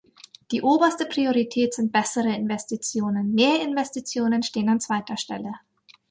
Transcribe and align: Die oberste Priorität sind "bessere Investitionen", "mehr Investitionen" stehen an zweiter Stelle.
Die 0.51 0.63
oberste 0.63 1.05
Priorität 1.05 1.75
sind 1.75 1.91
"bessere 1.91 2.33
Investitionen", 2.35 3.35
"mehr 3.35 3.61
Investitionen" 3.61 4.41
stehen 4.41 4.67
an 4.69 4.79
zweiter 4.79 5.15
Stelle. 5.15 5.53